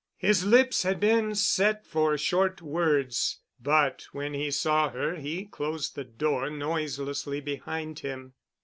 His 0.17 0.43
lips 0.43 0.81
had 0.81 0.99
been 0.99 1.35
set 1.35 1.85
for 1.85 2.17
short 2.17 2.59
words, 2.59 3.37
but 3.61 4.07
when 4.13 4.33
he 4.33 4.49
saw 4.49 4.89
her 4.89 5.17
he 5.17 5.45
closed 5.45 5.93
the 5.93 6.03
door 6.03 6.49
noiselessly 6.49 7.39
behind 7.41 7.99
him. 7.99 8.33